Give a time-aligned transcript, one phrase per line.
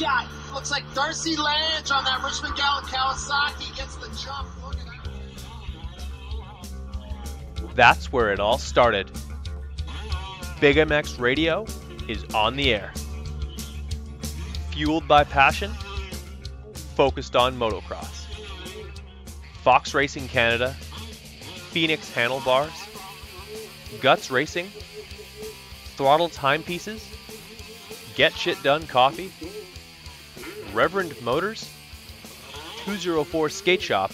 [0.00, 0.26] shot?
[0.54, 4.48] Looks like Darcy Lange on that Richmond Gallant Kawasaki gets the jump.
[7.74, 9.10] That's where it all started.
[10.60, 11.66] Big MX Radio
[12.08, 12.92] is on the air.
[14.70, 15.70] Fueled by passion,
[16.96, 18.26] focused on motocross.
[19.62, 20.72] Fox Racing Canada,
[21.70, 22.72] Phoenix Handlebars,
[24.00, 24.70] Guts Racing,
[25.96, 27.06] Throttle Timepieces,
[28.14, 29.30] Get Shit Done Coffee,
[30.72, 31.68] Reverend Motors,
[32.84, 34.12] 204 Skate Shop,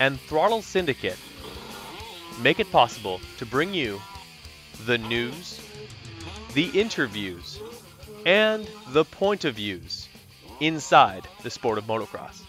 [0.00, 1.18] and Throttle Syndicate
[2.40, 4.00] make it possible to bring you
[4.84, 5.60] the news,
[6.54, 7.60] the interviews,
[8.26, 10.08] and the point of views
[10.60, 12.42] inside the sport of motocross.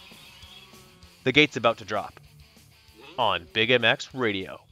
[1.24, 2.20] The gate's about to drop
[3.18, 4.63] on Big MX Radio.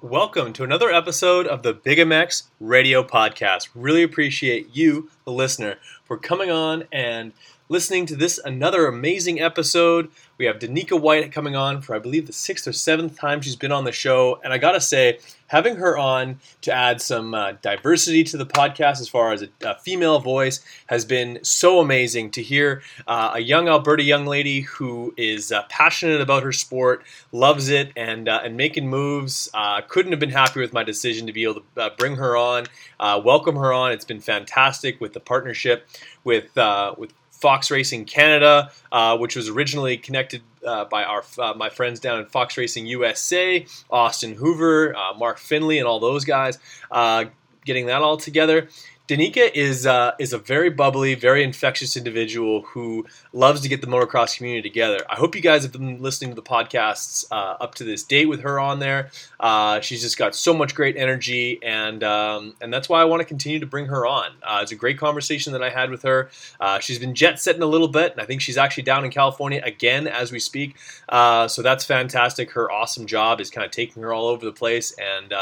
[0.00, 3.68] Welcome to another episode of the Big MX Radio Podcast.
[3.74, 7.32] Really appreciate you, the listener, for coming on and
[7.68, 10.08] listening to this another amazing episode.
[10.38, 13.56] We have Danica White coming on for I believe the sixth or seventh time she's
[13.56, 17.52] been on the show, and I gotta say, having her on to add some uh,
[17.60, 22.30] diversity to the podcast as far as a, a, female voice has been so amazing
[22.30, 27.02] to hear uh, a young Alberta young lady who is uh, passionate about her sport,
[27.32, 29.50] loves it, and uh, and making moves.
[29.54, 32.36] Uh, couldn't have been happier with my decision to be able to uh, bring her
[32.36, 32.66] on,
[33.00, 33.90] welcome her on.
[33.90, 35.88] It's been fantastic with the partnership
[36.22, 36.54] with
[36.96, 42.00] with Fox Racing Canada, uh, which was originally connected uh, by our uh, my friends
[42.00, 46.58] down in Fox Racing USA, Austin Hoover, uh, Mark Finley, and all those guys,
[46.90, 47.26] uh,
[47.64, 48.68] getting that all together.
[49.08, 53.86] Danica is uh, is a very bubbly, very infectious individual who loves to get the
[53.86, 54.98] motocross community together.
[55.08, 58.26] I hope you guys have been listening to the podcasts uh, up to this date
[58.26, 59.08] with her on there.
[59.40, 63.20] Uh, she's just got so much great energy, and um, and that's why I want
[63.20, 64.28] to continue to bring her on.
[64.42, 66.28] Uh, it's a great conversation that I had with her.
[66.60, 69.10] Uh, she's been jet setting a little bit, and I think she's actually down in
[69.10, 70.76] California again as we speak.
[71.08, 72.50] Uh, so that's fantastic.
[72.50, 75.32] Her awesome job is kind of taking her all over the place, and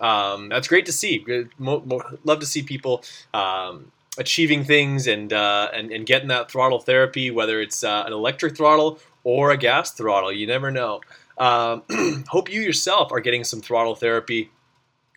[0.00, 1.24] um, that's great to see.
[1.58, 2.91] Love to see people
[3.32, 8.12] um, achieving things and, uh, and and getting that throttle therapy, whether it's uh, an
[8.12, 10.32] electric throttle or a gas throttle.
[10.32, 11.00] You never know.
[11.38, 11.82] Um,
[12.28, 14.50] hope you yourself are getting some throttle therapy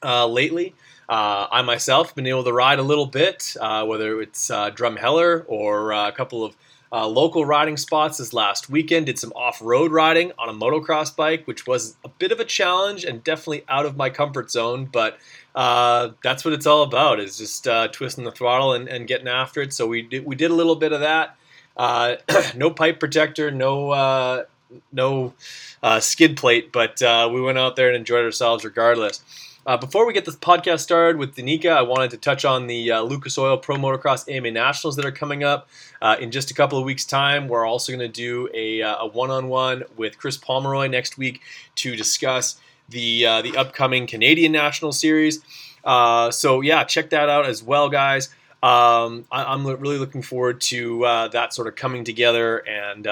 [0.04, 0.76] uh, lately.
[1.08, 4.72] Uh, I myself have been able to ride a little bit, uh, whether it's uh,
[4.72, 6.56] Drumheller or a couple of
[6.92, 9.06] uh, local riding spots this last weekend.
[9.06, 12.46] Did some off road riding on a motocross bike, which was a bit of a
[12.46, 14.86] challenge and definitely out of my comfort zone.
[14.92, 15.20] But
[15.56, 19.28] uh, that's what it's all about is just uh, twisting the throttle and, and, getting
[19.28, 19.74] after it.
[19.74, 21.38] So we did, we did a little bit of that.
[21.78, 22.18] Uh,
[22.56, 24.44] no pipe protector, no uh,
[24.92, 25.34] no
[25.82, 27.02] uh, skid plate, but
[27.32, 29.24] we went out there and enjoyed ourselves regardless.
[29.68, 32.92] Uh, before we get this podcast started with Danica, I wanted to touch on the
[32.92, 35.68] uh, Lucas Oil Pro Motocross AMA Nationals that are coming up
[36.04, 37.48] uh, in just a couple of weeks' time.
[37.48, 41.42] We're also going to do a, uh, a, one-on-one with Chris Pomeroy next week
[41.78, 45.40] to discuss the uh, the upcoming Canadian National Series.
[45.84, 48.30] Uh, so yeah, check that out as well, guys.
[48.64, 51.02] Um, I, am really looking forward to
[51.32, 53.06] that sort of coming together and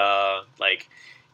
[0.60, 0.90] like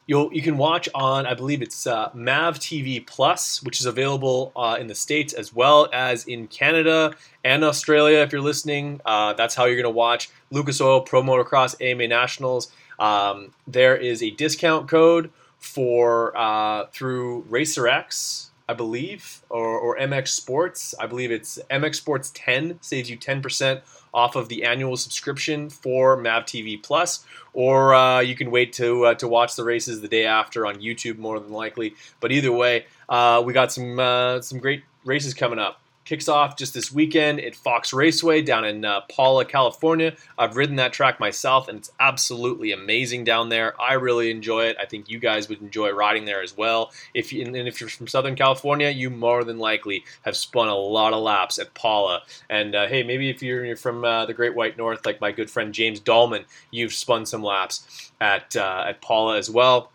[0.10, 4.52] You'll, you can watch on, I believe it's uh, Mav TV Plus, which is available
[4.56, 7.14] uh, in the States as well as in Canada
[7.44, 8.18] and Australia.
[8.18, 12.72] If you're listening, uh, that's how you're to watch Lucas Oil Pro Motocross AMA Nationals.
[12.98, 20.28] Um, there is a discount code for uh, through RacerX I believe, or, or MX
[20.28, 20.94] Sports.
[21.00, 23.82] I believe it's MX Sports 10 saves you 10%
[24.14, 29.06] off of the annual subscription for Mav TV Plus, or uh, you can wait to
[29.06, 31.96] uh, to watch the races the day after on YouTube, more than likely.
[32.20, 36.58] But either way, uh, we got some uh, some great races coming up kicks off
[36.58, 40.16] just this weekend at Fox Raceway down in uh, Pala, California.
[40.40, 43.80] I've ridden that track myself, and it's absolutely amazing down there.
[43.80, 44.78] I really enjoy it.
[44.82, 46.92] I think you guys would enjoy riding there as well.
[47.14, 50.76] If you, and if you're from Southern California, you more than likely have spun a
[50.76, 52.24] lot of laps at Pala.
[52.50, 55.32] And uh, hey, maybe if you're, you're from uh, the Great White North, like my
[55.32, 59.92] good friend James Dahlman, you've spun some laps at uh, at Pala as well.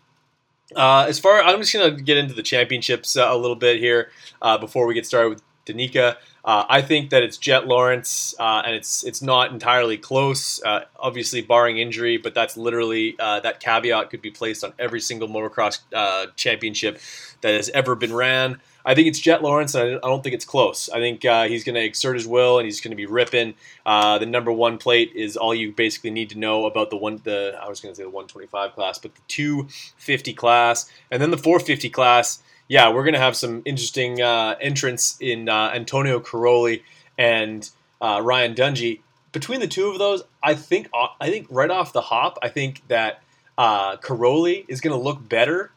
[0.73, 4.11] Uh, as far, I'm just gonna get into the championships uh, a little bit here
[4.41, 6.17] uh, before we get started with Danica.
[6.43, 10.81] Uh, I think that it's Jett Lawrence, uh, and it's it's not entirely close, uh,
[10.95, 15.27] obviously barring injury, but that's literally uh, that caveat could be placed on every single
[15.27, 16.99] motocross uh, championship
[17.41, 18.61] that has ever been ran.
[18.87, 20.87] I think it's Jett Lawrence, and I don't think it's close.
[20.89, 23.55] I think uh, he's going to exert his will, and he's going to be ripping.
[23.83, 27.19] the number one plate is all you basically need to know about the one.
[27.23, 31.31] The I was going to say the 125 class, but the 250 class, and then
[31.31, 36.81] the 450 class yeah, we're gonna have some interesting uh, entrants in uh, Antonio Cairoli
[37.17, 37.69] and
[38.01, 39.01] uh, Ryan Dungey.
[39.31, 42.49] Between the two of those, I think uh, I think right off the hop, I
[42.49, 43.21] think that
[43.57, 45.71] uh, Cairoli is gonna look better.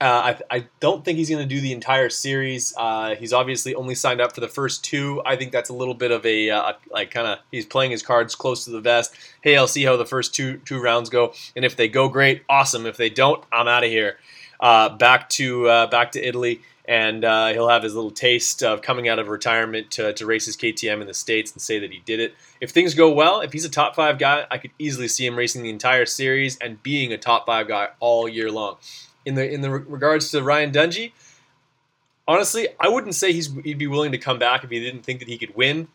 [0.00, 2.74] Uh, I, I, don't think he's going to do the entire series.
[2.76, 5.22] Uh, he's obviously only signed up for the first two.
[5.24, 8.34] I think that's a little bit of a like kind of he's playing his cards
[8.34, 9.14] close to the vest.
[9.42, 12.42] Hey, I'll see how the first two two rounds go, and if they go great,
[12.48, 12.84] awesome.
[12.84, 14.16] If they don't, I'm out of here
[14.62, 19.08] back to uh, back to Italy, and uh, he'll have his little taste of coming
[19.08, 22.00] out of retirement to, to race his KTM in the states and say that he
[22.04, 22.34] did it.
[22.60, 25.36] If things go well, if he's a top five guy, I could easily see him
[25.36, 28.76] racing the entire series and being a top five guy all year long.
[29.24, 31.12] In the in the regards to Ryan Dungey,
[32.26, 35.20] honestly, I wouldn't say he's, he'd be willing to come back if he didn't think
[35.20, 35.88] that he could win.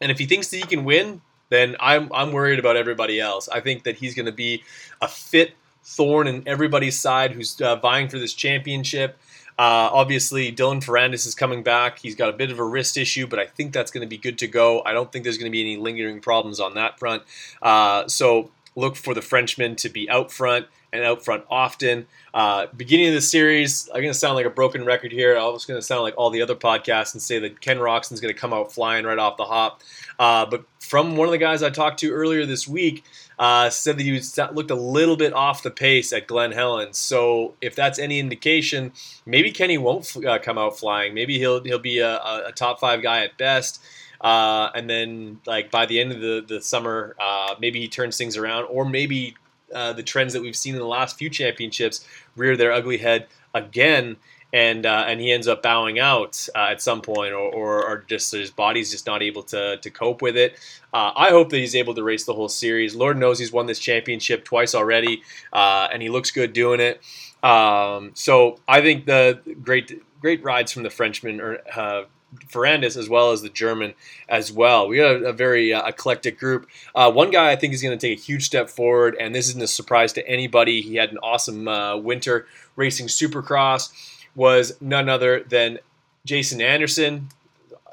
[0.00, 1.20] And if he thinks that he can win,
[1.50, 3.48] then I'm I'm worried about everybody else.
[3.48, 4.62] I think that he's going to be
[5.00, 5.54] a fit
[5.84, 9.18] thorn in everybody's side who's uh, vying for this championship.
[9.58, 11.98] Uh, obviously, Dylan Ferrandis is coming back.
[11.98, 14.16] He's got a bit of a wrist issue, but I think that's going to be
[14.16, 14.82] good to go.
[14.84, 17.24] I don't think there's going to be any lingering problems on that front.
[17.60, 22.06] Uh, so look for the Frenchman to be out front and out front often.
[22.32, 25.36] Uh, beginning of the series, I'm going to sound like a broken record here.
[25.36, 28.20] I'm just going to sound like all the other podcasts and say that Ken Roczen's
[28.20, 29.82] going to come out flying right off the hop.
[30.18, 33.04] Uh, but from one of the guys I talked to earlier this week,
[33.40, 34.20] uh, said that he
[34.52, 36.92] looked a little bit off the pace at Glen Helen.
[36.92, 38.92] So if that's any indication,
[39.24, 41.14] maybe Kenny won't uh, come out flying.
[41.14, 43.82] Maybe he'll he'll be a, a top five guy at best.
[44.20, 48.18] Uh, and then, like by the end of the the summer, uh, maybe he turns
[48.18, 49.34] things around, or maybe
[49.74, 53.26] uh, the trends that we've seen in the last few championships rear their ugly head
[53.54, 54.16] again,
[54.52, 58.04] and uh, and he ends up bowing out uh, at some point, or, or, or,
[58.08, 60.54] just his body's just not able to to cope with it.
[60.92, 62.94] Uh, I hope that he's able to race the whole series.
[62.94, 67.00] Lord knows he's won this championship twice already, uh, and he looks good doing it.
[67.42, 71.58] Um, so I think the great great rides from the Frenchman or.
[71.74, 72.04] uh,
[72.48, 73.94] Ferrandis as well as the German
[74.28, 74.86] as well.
[74.86, 76.68] We got a, a very uh, eclectic group.
[76.94, 79.48] Uh, one guy I think is going to take a huge step forward, and this
[79.48, 80.80] isn't a surprise to anybody.
[80.80, 82.46] He had an awesome uh, winter
[82.76, 83.90] racing Supercross.
[84.34, 85.78] Was none other than
[86.24, 87.28] Jason Anderson.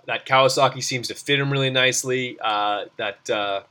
[0.06, 2.38] That Kawasaki seems to fit him really nicely.
[2.40, 3.62] Uh, that uh,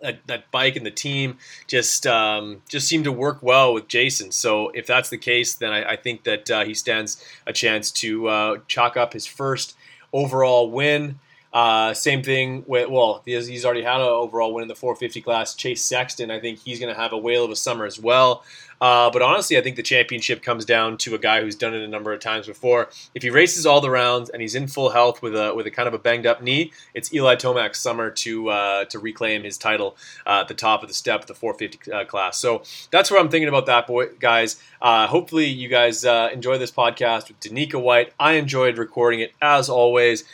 [0.00, 4.30] that, that bike and the team just um, just seem to work well with Jason.
[4.30, 7.90] So if that's the case, then I, I think that uh, he stands a chance
[7.92, 9.76] to uh, chalk up his first
[10.12, 11.18] overall win.
[11.52, 15.54] Uh, same thing with well, he's already had an overall win in the 450 class.
[15.54, 18.44] Chase Sexton, I think he's going to have a whale of a summer as well.
[18.80, 21.82] Uh, but honestly, I think the championship comes down to a guy who's done it
[21.82, 22.90] a number of times before.
[23.14, 25.70] If he races all the rounds and he's in full health with a with a
[25.70, 29.56] kind of a banged up knee, it's Eli Tomac's summer to uh, to reclaim his
[29.56, 29.96] title
[30.26, 32.38] uh, at the top of the step the 450 uh, class.
[32.38, 34.60] So that's what I'm thinking about that, boy, guys.
[34.82, 38.12] Uh, hopefully, you guys uh, enjoy this podcast with Danica White.
[38.20, 40.24] I enjoyed recording it as always.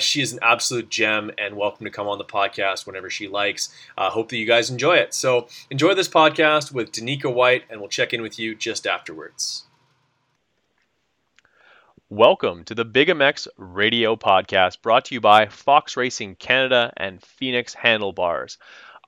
[0.00, 3.74] she is an absolute gem and welcome to come on the podcast whenever she likes.
[3.96, 5.14] hope that you guys enjoy it.
[5.14, 7.80] So enjoy this podcast with Danica White and.
[7.85, 9.62] We'll We'll check in with you just afterwards.
[12.08, 17.22] Welcome to the Big MX Radio Podcast brought to you by Fox Racing Canada and
[17.22, 18.58] Phoenix Handlebars.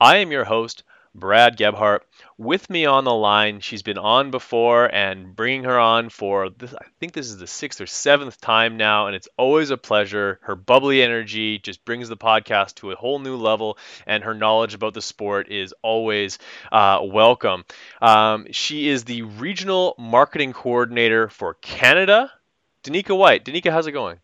[0.01, 0.85] I am your host,
[1.19, 2.07] Brad Gebhart.
[2.37, 6.73] With me on the line, she's been on before and bringing her on for this,
[6.73, 10.39] I think this is the sixth or seventh time now, and it's always a pleasure.
[10.43, 14.75] Her bubbly energy just brings the podcast to a whole new level, and her knowledge
[14.75, 16.39] about the sport is always
[16.71, 17.65] uh, welcome.
[18.01, 22.33] Um, she is the regional marketing coordinator for Canada.
[22.85, 23.45] Danica White.
[23.45, 24.19] Danica, how's it going?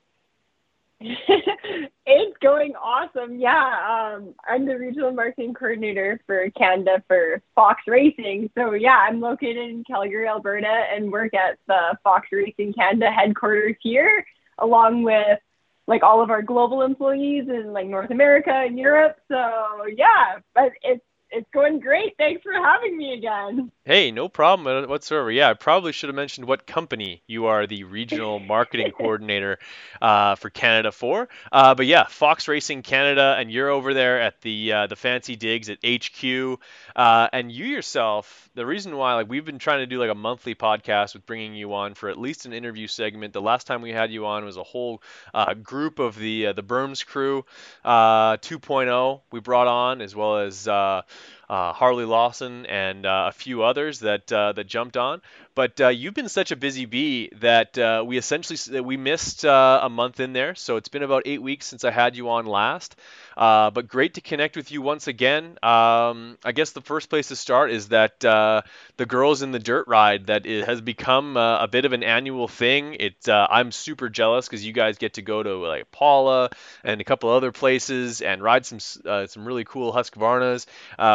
[2.06, 3.38] It's going awesome.
[3.38, 8.50] Yeah, um, I'm the regional marketing coordinator for Canada for Fox Racing.
[8.54, 13.76] So yeah, I'm located in Calgary, Alberta, and work at the Fox Racing Canada headquarters
[13.80, 14.26] here,
[14.58, 15.38] along with
[15.86, 19.16] like all of our global employees in like North America and Europe.
[19.28, 22.14] So yeah, but it's it's going great.
[22.18, 23.72] Thanks for having me again.
[23.86, 25.30] Hey, no problem whatsoever.
[25.30, 29.58] Yeah, I probably should have mentioned what company you are the regional marketing coordinator
[30.00, 31.28] uh, for Canada for.
[31.52, 35.36] Uh, but yeah, Fox Racing Canada, and you're over there at the uh, the fancy
[35.36, 36.58] digs at HQ.
[36.96, 40.14] Uh, and you yourself, the reason why like we've been trying to do like a
[40.14, 43.34] monthly podcast with bringing you on for at least an interview segment.
[43.34, 45.02] The last time we had you on was a whole
[45.34, 47.44] uh, group of the uh, the Berms crew
[47.84, 51.02] 2.0 we brought on, as well as uh,
[51.48, 55.20] Harley Lawson, and uh, a few others that uh, that jumped on.
[55.54, 59.80] But uh, you've been such a busy bee that uh, we essentially we missed uh,
[59.82, 60.54] a month in there.
[60.56, 62.96] So it's been about eight weeks since I had you on last.
[63.36, 65.58] but great to connect with you once again.
[65.62, 69.86] Um, I guess the first place to start is that the girls in the dirt
[69.86, 72.96] ride that has become a bit of an annual thing.
[72.98, 76.50] It I'm super jealous because you guys get to go to like Pala
[76.82, 80.66] and a couple other places and ride some some really cool Husqvarnas,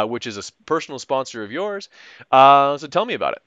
[0.08, 1.90] which is a personal sponsor of yours.
[2.32, 3.42] so tell me about it.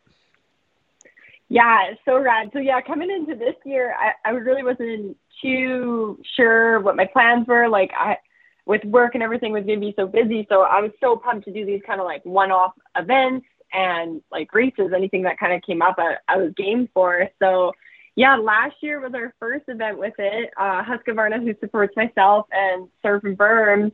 [1.54, 2.50] Yeah, so rad.
[2.52, 7.48] So yeah, coming into this year, I, I really wasn't too sure what my plans
[7.48, 7.70] were.
[7.70, 8.18] Like I,
[8.66, 10.48] with work and everything was gonna be so busy.
[10.50, 14.52] So I was so pumped to do these kind of like one-off events and like
[14.52, 14.94] races.
[14.96, 17.30] Anything that kind of came up, I, I was game for.
[17.38, 17.72] So
[18.16, 20.50] yeah, last year was our first event with it.
[20.58, 23.92] Uh, Husqvarna, who supports myself and Surf and Berms,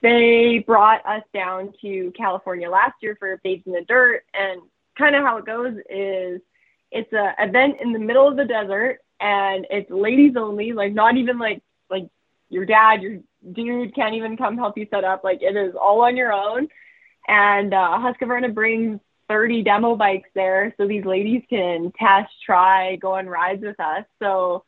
[0.00, 4.22] they brought us down to California last year for Babes in the Dirt.
[4.32, 4.62] And
[4.96, 6.40] kind of how it goes is
[6.90, 11.16] it's a event in the middle of the desert and it's ladies only, like not
[11.16, 12.08] even like like
[12.48, 13.18] your dad, your
[13.52, 15.24] dude can't even come help you set up.
[15.24, 16.68] Like it is all on your own.
[17.26, 23.14] And uh, Husqvarna brings 30 demo bikes there so these ladies can test, try, go
[23.14, 24.04] on rides with us.
[24.18, 24.64] So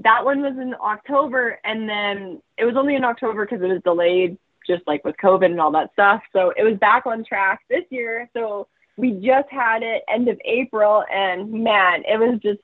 [0.00, 3.82] that one was in October and then it was only in October because it was
[3.82, 4.36] delayed
[4.66, 6.22] just like with COVID and all that stuff.
[6.32, 8.28] So it was back on track this year.
[8.34, 12.60] So we just had it end of April, and man, it was just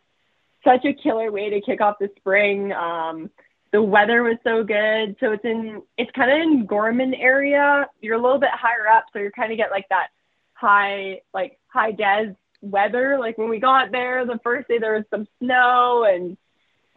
[0.65, 2.73] such a killer way to kick off the spring.
[2.73, 3.31] Um,
[3.73, 5.17] the weather was so good.
[5.19, 7.89] So it's in, it's kind of in Gorman area.
[8.01, 10.09] You're a little bit higher up, so you're kind of get like that
[10.55, 13.19] high, like high des weather.
[13.19, 16.37] Like when we got there, the first day there was some snow and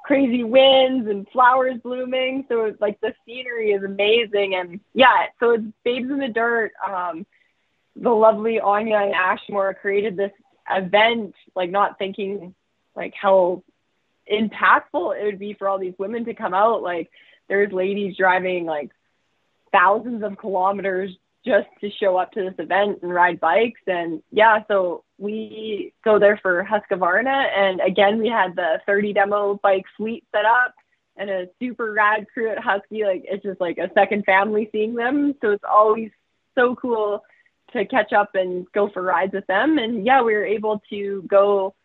[0.03, 2.45] crazy winds and flowers blooming.
[2.49, 4.55] So it's like the scenery is amazing.
[4.55, 6.73] And yeah, so it's Babes in the Dirt.
[6.85, 7.25] Um,
[7.95, 10.31] the lovely Anya and Ashmore created this
[10.69, 12.53] event, like not thinking
[12.95, 13.63] like how
[14.31, 16.81] impactful it would be for all these women to come out.
[16.81, 17.09] Like
[17.47, 18.91] there's ladies driving like
[19.71, 21.11] thousands of kilometers
[21.45, 23.81] just to show up to this event and ride bikes.
[23.85, 27.49] And yeah, so we go there for Husqvarna.
[27.55, 30.73] And again, we had the 30 demo bike fleet set up
[31.17, 33.03] and a super rad crew at Husky.
[33.03, 35.35] Like it's just like a second family seeing them.
[35.41, 36.09] So it's always
[36.55, 37.21] so cool
[37.75, 39.77] to catch up and go for rides with them.
[39.77, 41.75] And yeah, we were able to go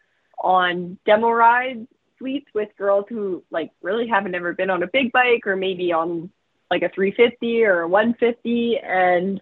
[0.42, 1.86] on demo rides
[2.20, 5.92] suites with girls who like really haven't ever been on a big bike or maybe
[5.92, 6.30] on
[6.70, 9.40] like a 350 or a 150 and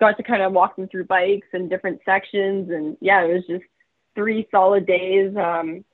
[0.00, 2.70] got to kind of walk them through bikes and different sections.
[2.70, 3.64] And yeah, it was just
[4.14, 5.36] three solid days.
[5.36, 5.84] Um,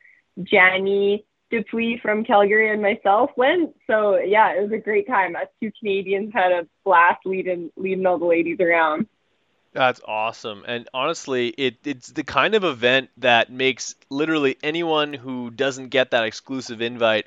[0.43, 3.75] Janie Dupuis from Calgary and myself went.
[3.87, 5.37] So yeah, it was a great time.
[5.37, 9.07] Us two Canadians had a blast leading leading all the ladies around.
[9.73, 10.65] That's awesome.
[10.67, 16.11] And honestly, it, it's the kind of event that makes literally anyone who doesn't get
[16.11, 17.27] that exclusive invite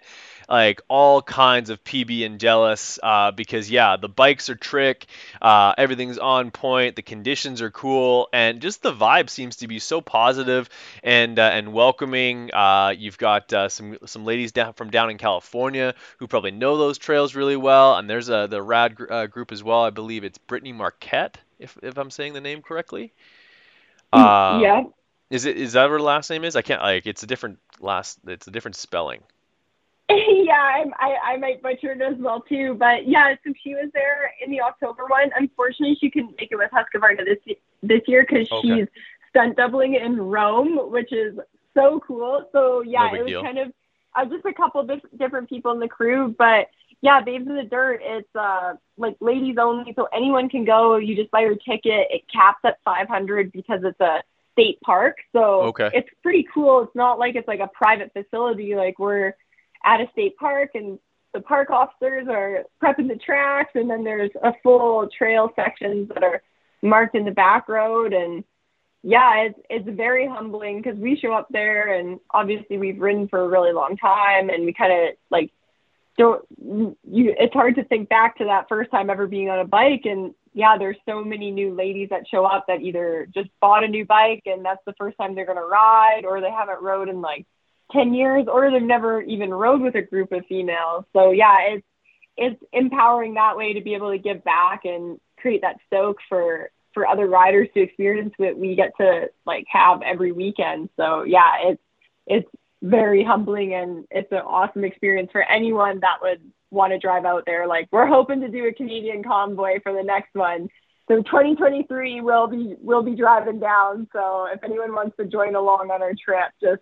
[0.50, 5.06] like all kinds of PB and jealous uh, because yeah, the bikes are trick,
[5.42, 9.80] uh, everything's on point, the conditions are cool, and just the vibe seems to be
[9.80, 10.70] so positive
[11.04, 12.54] and uh, and welcoming.
[12.54, 16.78] Uh, you've got uh, some some ladies down from down in California who probably know
[16.78, 19.84] those trails really well, and there's a the rad gr- uh, group as well.
[19.84, 23.14] I believe it's Brittany Marquette if if I'm saying the name correctly.
[24.12, 24.84] Uh, yeah.
[25.30, 26.56] Is it is that what her last name is?
[26.56, 29.22] I can't like it's a different last it's a different spelling.
[30.10, 33.90] yeah, I'm, I I might butcher it as well too, but yeah, so she was
[33.94, 35.32] there in the October one.
[35.38, 38.68] Unfortunately, she couldn't make it with Husqvarna this this year because okay.
[38.68, 38.88] she's
[39.30, 41.38] stunt doubling in Rome, which is
[41.74, 42.50] so cool.
[42.52, 43.44] So yeah, no it was deal.
[43.44, 43.74] kind of
[44.16, 46.68] uh, just a couple of different people in the crew, but
[47.02, 50.98] yeah, Babes in the Dirt, it's uh like ladies only, so anyone can go.
[50.98, 52.08] You just buy your ticket.
[52.10, 54.22] It caps at 500 because it's a
[54.54, 55.90] state park, so okay.
[55.94, 56.84] it's pretty cool.
[56.84, 58.76] It's not like it's like a private facility.
[58.76, 59.34] Like we're
[59.84, 61.00] at a state park and
[61.34, 66.24] the park officers are prepping the tracks, and then there's a full trail sections that
[66.24, 66.42] are
[66.82, 68.14] marked in the back road.
[68.14, 68.44] And
[69.02, 73.42] yeah, it's it's very humbling because we show up there and obviously we've ridden for
[73.42, 75.52] a really long time and we kind of like
[76.18, 79.66] don't you it's hard to think back to that first time ever being on a
[79.66, 80.04] bike.
[80.06, 83.88] And yeah, there's so many new ladies that show up that either just bought a
[83.88, 87.10] new bike and that's the first time they're going to ride, or they haven't rode
[87.10, 87.48] in like
[87.92, 91.06] 10 years, or they've never even rode with a group of females.
[91.14, 91.86] So yeah, it's
[92.36, 96.70] it's empowering that way to be able to give back and create that stoke for
[96.94, 100.90] for other riders to experience what we get to like have every weekend.
[100.98, 101.82] So yeah, it's
[102.26, 102.50] it's
[102.82, 107.44] very humbling and it's an awesome experience for anyone that would want to drive out
[107.46, 107.68] there.
[107.68, 110.70] Like we're hoping to do a Canadian convoy for the next one.
[111.08, 114.08] So 2023 will be will be driving down.
[114.14, 116.82] So if anyone wants to join along on our trip, just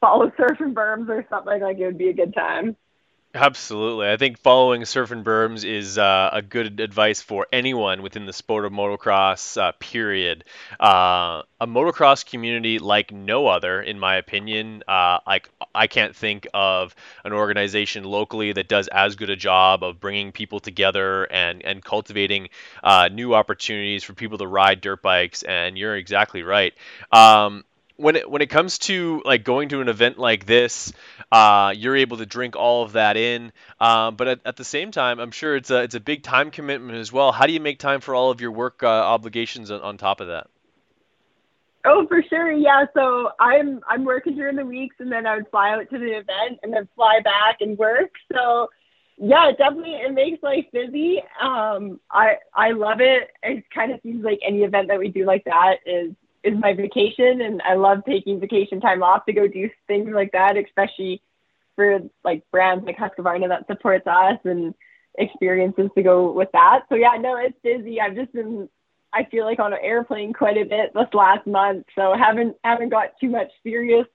[0.00, 2.76] follow Surf and Berms or something like it would be a good time.
[3.34, 4.08] Absolutely.
[4.08, 8.32] I think following surf and berms is uh, a good advice for anyone within the
[8.32, 10.44] sport of motocross, uh, period.
[10.80, 14.82] Uh, a motocross community like no other, in my opinion.
[14.88, 19.84] Uh, like I can't think of an organization locally that does as good a job
[19.84, 22.48] of bringing people together and, and cultivating
[22.82, 25.42] uh, new opportunities for people to ride dirt bikes.
[25.42, 26.72] And you're exactly right.
[27.12, 27.64] Um,
[27.98, 30.92] when it when it comes to like going to an event like this,
[31.30, 33.52] uh, you're able to drink all of that in.
[33.80, 36.50] Um, but at, at, the same time, I'm sure it's a it's a big time
[36.50, 37.32] commitment as well.
[37.32, 40.20] How do you make time for all of your work uh, obligations on, on top
[40.20, 40.46] of that?
[41.84, 42.86] Oh, for sure, yeah.
[42.94, 46.12] So I'm I'm working during the weeks, and then I would fly out to the
[46.12, 48.12] event, and then fly back and work.
[48.32, 48.70] So
[49.16, 51.20] yeah, definitely it makes life busy.
[51.40, 53.30] Um, I I love it.
[53.42, 56.12] It kind of seems like any event that we do like that is
[56.44, 60.32] is my vacation and I love taking vacation time off to go do things like
[60.32, 61.22] that, especially
[61.76, 64.74] for like brands like Husqvarna that supports us and
[65.16, 66.80] experiences to go with that.
[66.88, 68.00] So yeah, no, it's busy.
[68.00, 68.68] I've just been
[69.12, 72.90] I feel like on an airplane quite a bit this last month, so haven't haven't
[72.90, 74.06] got too much serious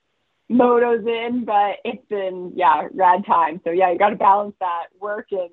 [0.52, 3.60] motos in, but it's been yeah, rad time.
[3.64, 5.50] So yeah, you got to balance that work and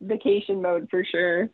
[0.00, 1.50] vacation mode for sure.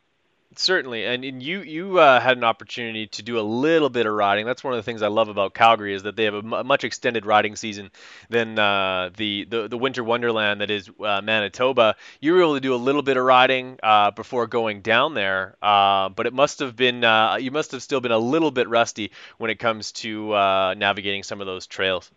[0.57, 4.13] Certainly, and, and you you uh, had an opportunity to do a little bit of
[4.13, 4.45] riding.
[4.45, 6.85] That's one of the things I love about Calgary is that they have a, much
[6.85, 7.91] extended riding season
[8.29, 11.97] than uh, the, the the winter wonderland that is uh, Manitoba.
[12.21, 15.57] You were able to do a little bit of riding uh, before going down there,
[15.63, 18.69] uh, but it must have been uh, you must have still been a little bit
[18.69, 20.31] rusty when it comes to
[20.77, 22.11] navigating some of those trails.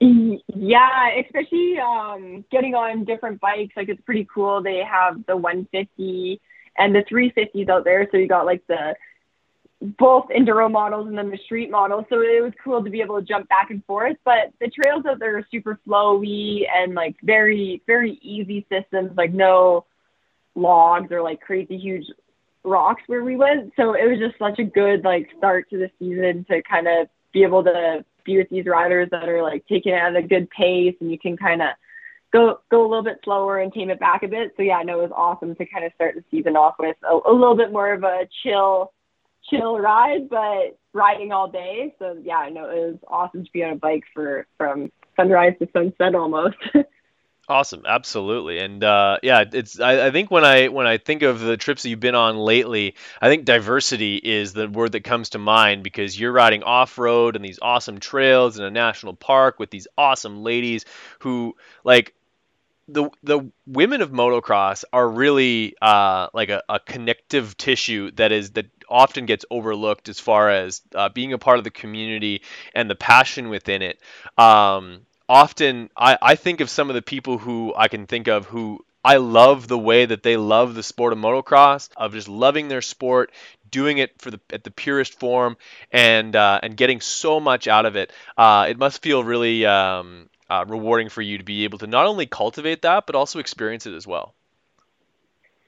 [0.00, 3.76] Yeah, especially um, getting on different bikes.
[3.76, 4.62] Like it's pretty cool.
[4.62, 6.40] They have the 150
[6.78, 8.08] and the 350s out there.
[8.10, 8.94] So you got like the
[9.98, 12.04] both enduro models and then the street models.
[12.08, 14.16] So it was cool to be able to jump back and forth.
[14.24, 19.32] But the trails out there are super flowy and like very, very easy systems, like
[19.32, 19.84] no
[20.54, 22.06] logs or like crazy huge
[22.64, 23.72] rocks where we went.
[23.76, 27.08] So it was just such a good like start to the season to kind of
[27.32, 30.48] be able to be with these riders that are like taking it at a good
[30.50, 31.68] pace and you can kind of
[32.32, 34.54] go go a little bit slower and tame it back a bit.
[34.56, 37.14] So yeah, no, it was awesome to kind of start the season off with a,
[37.14, 38.92] a little bit more of a chill
[39.50, 41.94] chill ride, but riding all day.
[41.98, 45.54] So yeah, I know it was awesome to be on a bike for from sunrise
[45.60, 46.56] to sunset almost.
[47.48, 49.80] Awesome, absolutely, and uh, yeah, it's.
[49.80, 52.38] I, I, think when I when I think of the trips that you've been on
[52.38, 56.98] lately, I think diversity is the word that comes to mind because you're riding off
[56.98, 60.84] road and these awesome trails in a national park with these awesome ladies
[61.18, 62.14] who like
[62.92, 68.52] the the women of motocross are really uh, like a, a, connective tissue that is
[68.52, 72.42] that often gets overlooked as far as uh, being a part of the community
[72.74, 73.98] and the passion within it.
[74.36, 78.46] Um, often, I, I think of some of the people who I can think of
[78.46, 82.68] who I love the way that they love the sport of motocross, of just loving
[82.68, 83.32] their sport,
[83.68, 85.56] doing it for the at the purest form,
[85.90, 88.12] and uh, and getting so much out of it.
[88.36, 92.06] Uh, it must feel really um, uh, rewarding for you to be able to not
[92.06, 94.34] only cultivate that but also experience it as well.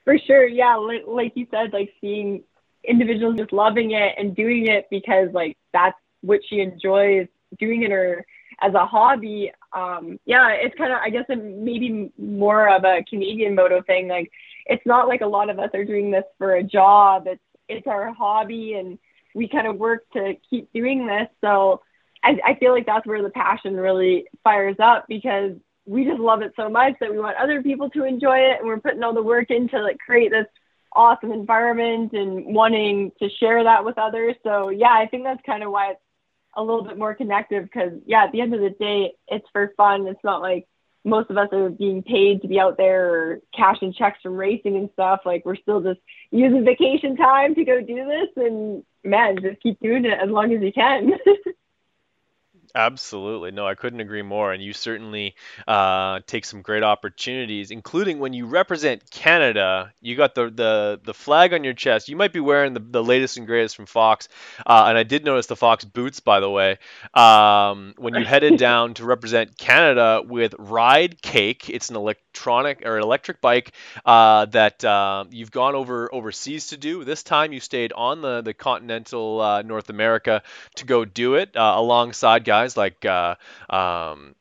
[0.05, 0.77] For sure, yeah.
[0.77, 2.45] Like, you said, like seeing
[2.87, 7.27] individuals just loving it and doing it because like that's what she enjoys
[7.59, 8.27] doing it or
[8.61, 9.51] as a hobby.
[9.73, 14.09] Um, yeah, it's kind of I guess maybe more of a Canadian moto thing.
[14.09, 14.31] Like
[14.67, 17.27] it's not like a lot of us are doing this for a job.
[17.27, 18.99] It's it's our hobby and
[19.35, 21.29] we kind of work to keep doing this.
[21.41, 21.81] So
[22.25, 25.53] I, I feel like that's where the passion really fires up because
[25.87, 28.67] we just love it so much that we want other people to enjoy it and
[28.67, 30.47] we're putting all the work into like create this
[30.95, 34.35] awesome environment and wanting to share that with others.
[34.43, 36.01] So yeah, I think that's kind of why it's
[36.57, 39.75] a little bit more connective because yeah, at the end of the day, it's for
[39.77, 40.07] fun.
[40.07, 40.67] It's not like
[41.05, 44.77] most of us are being paid to be out there or cashing checks from racing
[44.77, 45.21] and stuff.
[45.27, 49.79] Like we're still just using vacation time to go do this and man, just keep
[49.81, 51.13] doing it as long as you can.
[52.77, 53.53] Absolutely.
[53.53, 54.53] No, I couldn't agree more.
[54.53, 55.37] And you certainly
[55.69, 59.93] uh, take some great opportunities, including when you represent Canada.
[60.01, 62.09] You got the, the, the flag on your chest.
[62.09, 64.29] You might be wearing the, the latest and greatest from Fox.
[64.67, 66.79] Uh, and I did notice the Fox boots, by the way,
[67.15, 71.71] um, when you headed down to represent Canada with Ride Cake.
[71.71, 73.71] It's an electronic or an electric bike
[74.05, 77.05] uh, that uh, you've gone over overseas to do.
[77.05, 80.43] This time you stayed on the, the continental uh, North America
[80.77, 83.35] to go do it uh, alongside guys guys like uh,
[83.69, 84.35] um,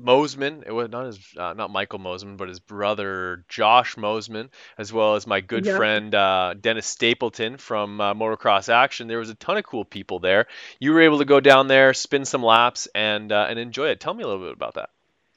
[0.00, 0.62] Mosiman.
[0.66, 5.16] It was not his, uh, not Michael Mosiman, but his brother Josh Mosiman, as well
[5.16, 9.08] as my good friend uh, Dennis Stapleton from uh, Motocross Action.
[9.08, 10.46] There was a ton of cool people there.
[10.78, 14.00] You were able to go down there, spin some laps, and uh, and enjoy it.
[14.00, 14.90] Tell me a little bit about that.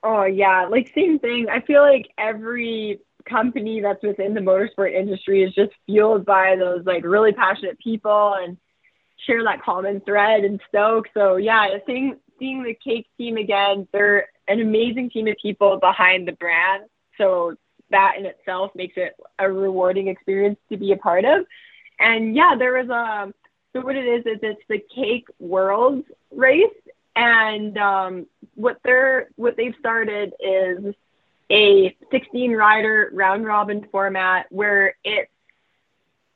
[0.03, 1.47] Oh yeah, like same thing.
[1.51, 6.85] I feel like every company that's within the motorsport industry is just fueled by those
[6.85, 8.57] like really passionate people and
[9.25, 11.07] share that common thread and stoke.
[11.13, 16.27] So yeah, seeing seeing the cake team again, they're an amazing team of people behind
[16.27, 16.83] the brand.
[17.17, 17.55] So
[17.91, 21.45] that in itself makes it a rewarding experience to be a part of.
[21.99, 23.33] And yeah, there was a um,
[23.73, 26.69] so what it is is it's the Cake World race,
[27.15, 30.93] and um, what they're what they've started is
[31.51, 35.31] a 16 rider round robin format where it's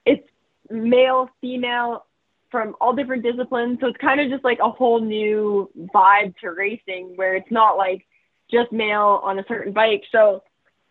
[0.06, 0.28] it's
[0.70, 2.06] male, female,
[2.50, 3.80] from all different disciplines.
[3.82, 7.78] So it's kind of just like a whole new vibe to racing where it's not
[7.78, 8.06] like
[8.50, 10.04] just male on a certain bike.
[10.12, 10.44] So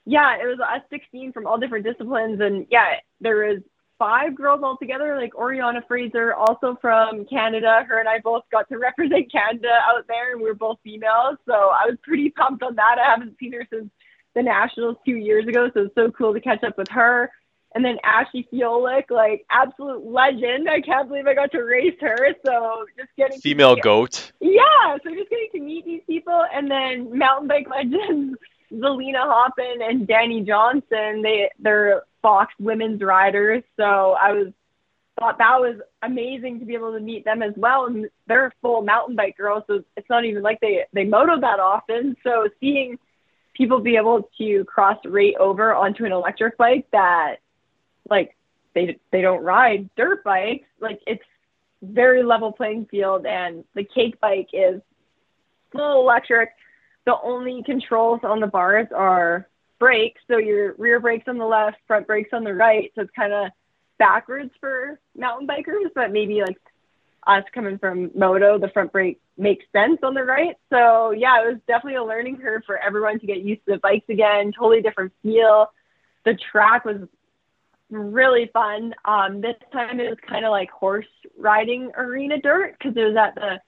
[0.05, 2.41] yeah, it was us 16 from all different disciplines.
[2.41, 3.63] And yeah, there was
[3.99, 7.85] five girls altogether, like Oriana Fraser, also from Canada.
[7.89, 11.39] Her and I both got to represent Canada out there, and we were both females.
[11.47, 12.99] So I was pretty pumped on that.
[13.03, 13.91] I haven't seen her since
[14.35, 17.31] the Nationals two years ago, so it's so cool to catch up with her.
[17.75, 20.69] And then Ashley Fiolek, like absolute legend.
[20.69, 22.35] I can't believe I got to race her.
[22.45, 24.33] So just getting female meet, goat.
[24.41, 28.39] Yeah, so just getting to meet these people, and then mountain bike legends
[28.73, 31.23] Zelina Hoppen and Danny Johnson.
[31.23, 33.63] They they're Fox women's riders.
[33.77, 34.53] So I was
[35.19, 37.87] thought that was amazing to be able to meet them as well.
[37.87, 41.61] And they're full mountain bike girls, so it's not even like they they moto that
[41.61, 42.17] often.
[42.23, 42.99] So seeing
[43.55, 47.37] people be able to cross rate over onto an electric bike that
[48.09, 48.37] like
[48.75, 50.69] they they don't ride dirt bikes.
[50.81, 51.25] Like it's
[51.83, 54.81] very level playing field, and the cake bike is
[55.73, 56.51] full electric.
[57.05, 60.21] The only controls on the bars are brakes.
[60.29, 62.91] So your rear brakes on the left, front brakes on the right.
[62.95, 63.51] So it's kind of
[63.99, 66.59] backwards for mountain bikers, but maybe like
[67.27, 70.57] us coming from moto, the front brake makes sense on the right.
[70.71, 73.79] So yeah, it was definitely a learning curve for everyone to get used to the
[73.79, 74.53] bikes again.
[74.53, 75.71] Totally different feel.
[76.25, 76.97] The track was
[77.91, 78.95] really fun.
[79.05, 81.07] Um, this time it was kind of like horse
[81.39, 83.61] riding arena dirt because it was at the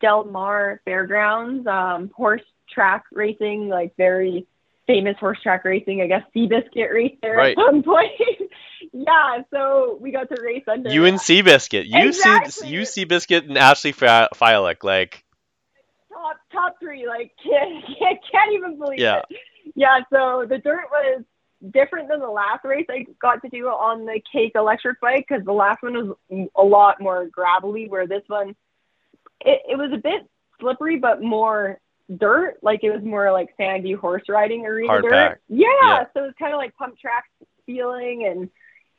[0.00, 4.46] Del Mar Fairgrounds, um, horse track racing, like very
[4.86, 6.00] famous horse track racing.
[6.02, 7.56] I guess Seabiscuit raced there right.
[7.56, 8.12] at some point.
[8.92, 10.90] yeah, so we got to race under.
[10.90, 12.50] You and Seabiscuit, you exactly.
[12.50, 15.24] see, you Seabiscuit and Ashley Fiolek, like
[16.12, 17.06] top top three.
[17.06, 19.22] Like can't can't, can't even believe yeah.
[19.30, 19.38] it.
[19.74, 21.24] Yeah, so the dirt was
[21.70, 25.44] different than the last race I got to do on the Cake electric bike because
[25.44, 28.54] the last one was a lot more gravelly, where this one
[29.40, 30.28] it, it was a bit
[30.60, 31.80] slippery but more
[32.18, 35.40] dirt, like it was more like sandy horse riding arena Hard dirt.
[35.48, 37.24] Yeah, yeah, so it was kind of like pump track
[37.66, 38.50] feeling, and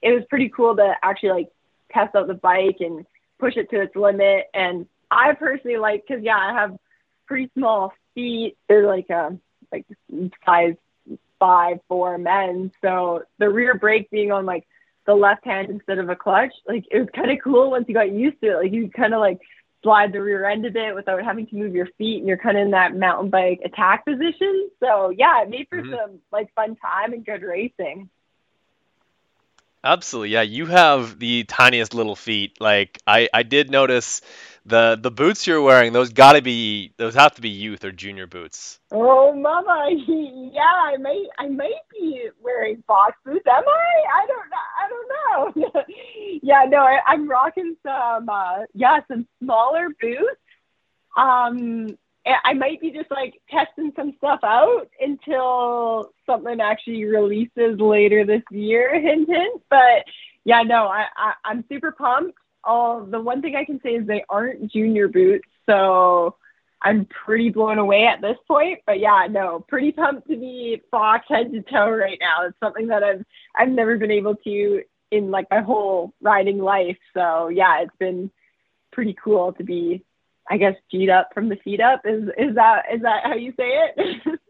[0.01, 1.49] it was pretty cool to actually like
[1.91, 3.06] test out the bike and
[3.39, 4.45] push it to its limit.
[4.54, 6.78] And I personally like because yeah, I have
[7.28, 8.58] pretty small feet.
[8.67, 9.86] They're like um like
[10.45, 10.75] size
[11.39, 12.71] five four men.
[12.82, 14.67] So the rear brake being on like
[15.06, 17.93] the left hand instead of a clutch, like it was kind of cool once you
[17.93, 18.58] got used to it.
[18.63, 19.39] Like you kind of like
[19.84, 22.58] slide the rear end of it without having to move your feet, and you're kind
[22.58, 24.69] of in that mountain bike attack position.
[24.80, 25.91] So yeah, it made for mm-hmm.
[25.91, 28.10] some like fun time and good racing.
[29.84, 30.41] Absolutely, yeah.
[30.41, 32.60] You have the tiniest little feet.
[32.60, 34.21] Like I, I did notice
[34.65, 35.93] the the boots you're wearing.
[35.93, 38.80] Those gotta be those have to be youth or junior boots.
[38.91, 40.62] Oh, mama, yeah.
[40.62, 43.45] I may I might be wearing Fox boots.
[43.47, 44.04] Am I?
[44.13, 44.49] I don't.
[44.80, 45.84] I don't know.
[46.43, 46.80] yeah, no.
[46.80, 50.41] I, I'm rocking some uh, yeah some smaller boots.
[51.17, 51.97] Um,
[52.43, 58.41] I might be just like testing some stuff out until something actually releases later this
[58.49, 58.99] year.
[58.99, 59.62] Hint, hint.
[59.69, 60.06] But
[60.43, 62.38] yeah, no, I, I I'm super pumped.
[62.65, 66.36] Oh, the one thing I can say is they aren't junior boots, so
[66.82, 68.80] I'm pretty blown away at this point.
[68.86, 72.45] But yeah, no, pretty pumped to be Fox head to toe right now.
[72.45, 73.25] It's something that I've
[73.56, 76.97] I've never been able to in like my whole riding life.
[77.13, 78.32] So yeah, it's been
[78.91, 80.04] pretty cool to be
[80.49, 82.01] I guess G'd up from the feet up.
[82.06, 84.39] Is is that is that how you say it?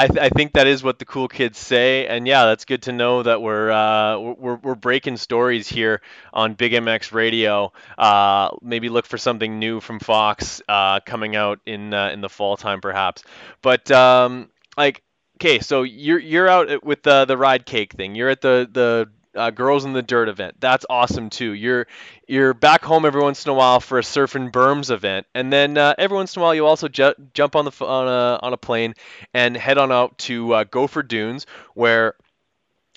[0.00, 2.82] I, th- I think that is what the cool kids say, and yeah, that's good
[2.82, 6.00] to know that we're uh, we're, we're breaking stories here
[6.32, 7.72] on Big MX Radio.
[7.98, 12.30] Uh, maybe look for something new from Fox uh, coming out in uh, in the
[12.30, 13.24] fall time, perhaps.
[13.60, 15.02] But um, like,
[15.36, 18.14] okay, so you're you're out with the the ride cake thing.
[18.14, 20.56] You're at the the uh, girls in the dirt event.
[20.60, 21.52] That's awesome too.
[21.52, 21.86] You're
[22.26, 25.52] you're back home every once in a while for a surf and berms event, and
[25.52, 28.38] then uh, every once in a while you also ju- jump on the on a
[28.42, 28.94] on a plane
[29.34, 32.14] and head on out to uh, Gopher Dunes where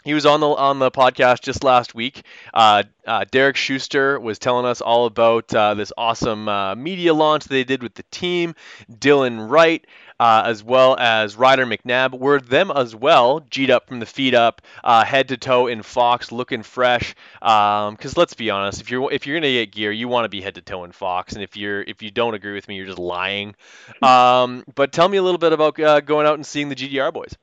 [0.04, 2.24] he was on the on the podcast just last week.
[2.54, 7.46] Uh, uh, Derek Schuster was telling us all about uh, this awesome uh, media launch
[7.46, 8.54] they did with the team.
[8.92, 9.86] Dylan Wright,
[10.20, 13.40] uh, as well as Ryder McNabb, were them as well.
[13.42, 17.16] G'd up from the feet up, uh, head to toe in Fox, looking fresh.
[17.40, 20.30] Because um, let's be honest, if you're if you're gonna get gear, you want to
[20.30, 21.34] be head to toe in Fox.
[21.34, 23.56] And if you're if you don't agree with me, you're just lying.
[24.04, 27.36] Um, but tell me a little bit about going out and seeing the GDR boys.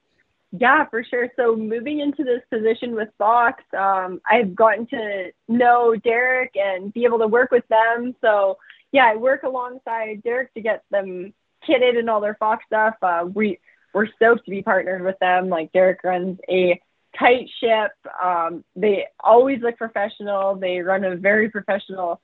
[0.52, 1.28] Yeah, for sure.
[1.37, 7.04] So moving into this position with Fox, um, I've gotten to know Derek and be
[7.04, 8.16] able to work with them.
[8.20, 8.59] So
[8.92, 11.33] yeah, I work alongside Derek to get them
[11.68, 12.94] kitted and all their Fox stuff.
[13.03, 13.59] Uh, we
[13.92, 15.49] we're stoked to be partnered with them.
[15.49, 16.81] Like Derek runs a
[17.18, 17.92] tight ship.
[18.23, 20.55] Um, they always look professional.
[20.57, 22.20] They run a very professional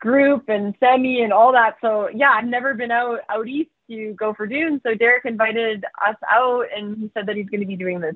[0.00, 1.76] group and semi and all that.
[1.80, 4.80] So yeah, I've never been out out east to Gopher Dunes.
[4.82, 8.14] So Derek invited us out and he said that he's going to be doing this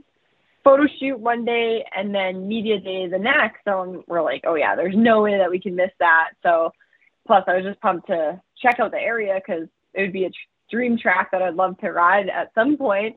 [0.64, 3.58] photo shoot one day and then media day the next.
[3.64, 6.30] So we're like, oh yeah, there's no way that we can miss that.
[6.42, 6.72] So
[7.26, 10.30] plus I was just pumped to check out the area because it would be a
[10.70, 13.16] dream track that I'd love to ride at some point.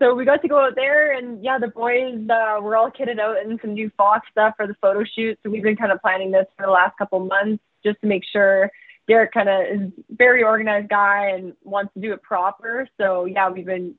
[0.00, 3.20] So we got to go out there and yeah, the boys uh, were all kitted
[3.20, 5.38] out in some new Fox stuff for the photo shoot.
[5.42, 8.24] So we've been kind of planning this for the last couple months just to make
[8.30, 8.70] sure
[9.06, 12.88] Derek kind of is very organized guy and wants to do it proper.
[12.98, 13.94] So yeah, we've been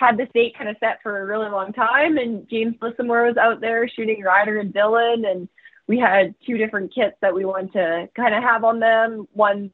[0.00, 2.16] had this date kind of set for a really long time.
[2.16, 5.48] And James Lissamore was out there shooting Ryder and Dylan, and
[5.86, 9.28] we had two different kits that we wanted to kind of have on them.
[9.34, 9.70] One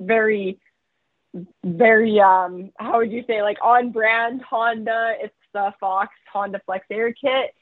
[0.00, 0.60] very,
[1.64, 5.14] very um, how would you say like on brand Honda.
[5.20, 7.54] It's the Fox Honda Flex Air kit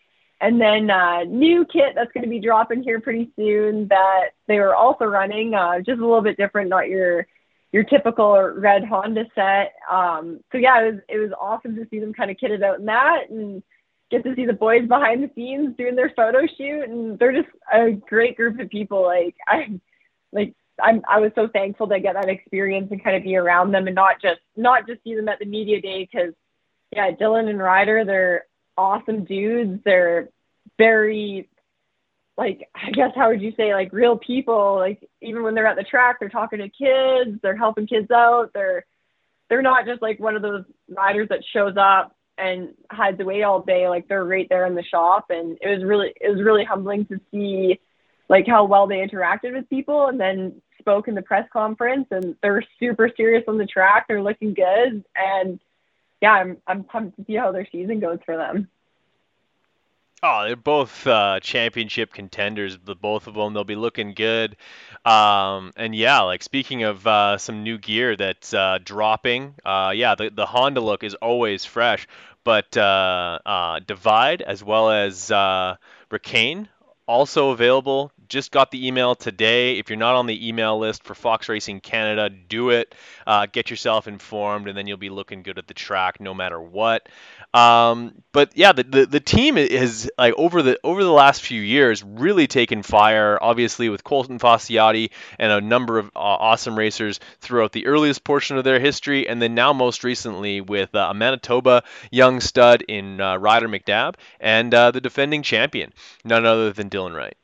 [0.42, 4.58] and then uh, new kit that's going to be dropping here pretty soon that they
[4.58, 7.26] were also running, uh, just a little bit different, not your
[7.70, 9.72] your typical red Honda set.
[9.90, 12.80] Um, so yeah, it was it was awesome to see them kind of kitted out
[12.80, 13.62] in that and
[14.10, 17.54] get to see the boys behind the scenes doing their photo shoot, and they're just
[17.72, 19.04] a great group of people.
[19.04, 19.80] Like I
[20.32, 23.72] like I'm I was so thankful to get that experience and kind of be around
[23.72, 26.34] them and not just not just see them at the media day because
[26.94, 28.44] yeah, Dylan and Ryder, they're
[28.76, 29.80] awesome dudes.
[29.84, 30.28] They're
[30.78, 31.48] very
[32.36, 34.76] like I guess how would you say like real people.
[34.76, 38.50] Like even when they're at the track they're talking to kids they're helping kids out.
[38.52, 38.84] They're
[39.48, 43.62] they're not just like one of those riders that shows up and hides away all
[43.62, 43.88] day.
[43.88, 45.26] Like they're right there in the shop.
[45.30, 47.78] And it was really it was really humbling to see
[48.28, 50.06] like how well they interacted with people.
[50.06, 54.22] And then spoke in the press conference and they're super serious on the track they're
[54.22, 55.58] looking good and
[56.20, 58.68] yeah I'm I'm pumped to see how their season goes for them.
[60.24, 62.78] Oh, they're both uh, championship contenders.
[62.84, 64.56] The both of them, they'll be looking good.
[65.04, 70.14] Um, and yeah, like speaking of uh, some new gear that's uh, dropping, uh, yeah,
[70.14, 72.06] the the Honda look is always fresh.
[72.44, 75.74] But uh, uh, Divide as well as uh,
[76.08, 76.68] Ricane
[77.06, 78.12] also available.
[78.32, 79.78] Just got the email today.
[79.78, 82.94] If you're not on the email list for Fox Racing Canada, do it.
[83.26, 86.58] Uh, get yourself informed, and then you'll be looking good at the track no matter
[86.58, 87.10] what.
[87.52, 91.60] Um, but yeah, the, the, the team has like over the over the last few
[91.60, 93.38] years really taken fire.
[93.38, 98.56] Obviously, with Colton Facciotti and a number of uh, awesome racers throughout the earliest portion
[98.56, 103.20] of their history, and then now most recently with uh, a Manitoba young stud in
[103.20, 105.92] uh, Ryder McNabb and uh, the defending champion,
[106.24, 107.36] none other than Dylan Wright.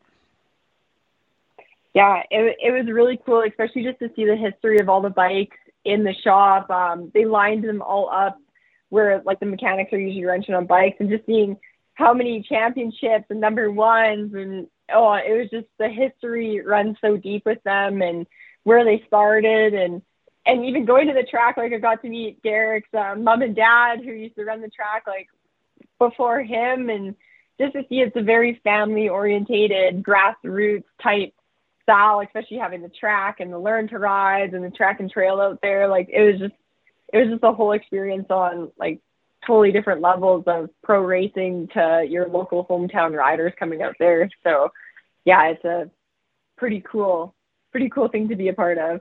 [1.99, 5.11] Yeah, it, it was really cool, especially just to see the history of all the
[5.11, 6.71] bikes in the shop.
[6.71, 8.39] Um, they lined them all up
[8.89, 11.57] where like the mechanics are usually wrenching on bikes and just seeing
[11.95, 17.17] how many championships and number ones and oh it was just the history runs so
[17.17, 18.29] deep with them and
[18.63, 20.01] where they started and
[20.47, 23.57] and even going to the track like I got to meet Derek's um, mom and
[23.57, 25.27] dad who used to run the track like
[25.99, 27.17] before him and
[27.61, 31.35] just to see it's a very family orientated grassroots type
[31.88, 35.59] especially having the track and the learn to rides and the track and trail out
[35.62, 36.55] there like it was just
[37.12, 39.01] it was just a whole experience on like
[39.46, 44.29] totally different levels of pro racing to your local hometown riders coming out there.
[44.44, 44.70] So
[45.24, 45.90] yeah, it's a
[46.57, 47.35] pretty cool,
[47.70, 49.01] pretty cool thing to be a part of.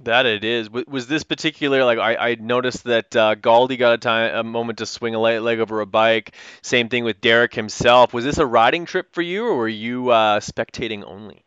[0.00, 0.70] That it is.
[0.70, 4.78] Was this particular like I, I noticed that uh, Galdi got a time a moment
[4.78, 6.34] to swing a leg, over a bike.
[6.60, 8.12] Same thing with Derek himself.
[8.12, 11.44] Was this a riding trip for you, or were you uh, spectating only?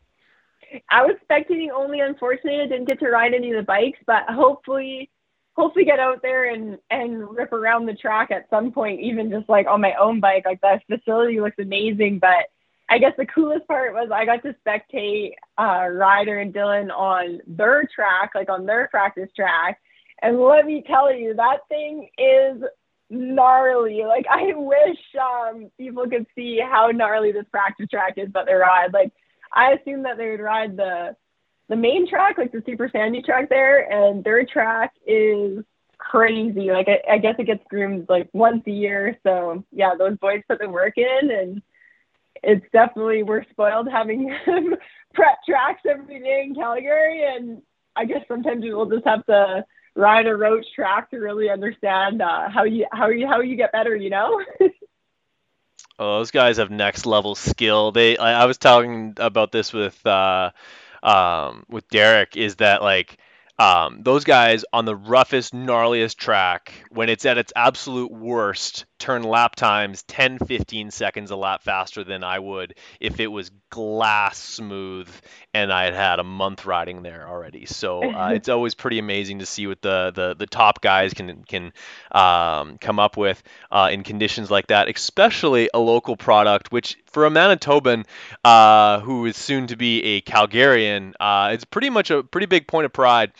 [0.88, 2.00] I was spectating only.
[2.00, 5.10] Unfortunately, I didn't get to ride any of the bikes, but hopefully,
[5.52, 9.48] hopefully get out there and and rip around the track at some point, even just
[9.48, 10.42] like on my own bike.
[10.44, 12.46] Like that facility looks amazing, but
[12.90, 17.40] I guess the coolest part was I got to spectate uh, Ryder and Dylan on
[17.46, 19.80] their track, like on their practice track.
[20.22, 22.62] And let me tell you, that thing is
[23.08, 24.02] gnarly.
[24.04, 28.54] Like I wish um, people could see how gnarly this practice track is, but they
[28.54, 28.92] ride.
[28.92, 29.12] Like
[29.52, 31.16] I assume that they would ride the
[31.68, 35.64] the main track, like the Super Sandy track there, and their track is
[35.96, 36.72] crazy.
[36.72, 39.16] Like I, I guess it gets groomed like once a year.
[39.22, 41.62] So yeah, those boys put the work in and
[42.42, 44.34] it's definitely we're spoiled having
[45.14, 47.62] prep tracks every day in Calgary, and
[47.96, 49.64] I guess sometimes we'll just have to
[49.96, 53.72] ride a roach track to really understand uh, how you how you how you get
[53.72, 53.96] better.
[53.96, 54.42] You know.
[55.98, 57.92] oh, those guys have next level skill.
[57.92, 60.50] They I, I was talking about this with uh,
[61.02, 62.36] um, with Derek.
[62.36, 63.18] Is that like
[63.58, 69.22] um, those guys on the roughest, gnarliest track, when it's at its absolute worst, turn
[69.22, 74.38] lap times 10, 15 seconds a lap faster than I would if it was glass
[74.38, 75.08] smooth
[75.54, 77.66] and I had had a month riding there already.
[77.66, 81.42] So uh, it's always pretty amazing to see what the the, the top guys can
[81.44, 81.72] can
[82.12, 87.26] um, come up with uh, in conditions like that, especially a local product, which for
[87.26, 88.04] a Manitoban
[88.44, 92.66] uh, who is soon to be a Calgarian, uh, it's pretty much a pretty big
[92.66, 93.32] point of pride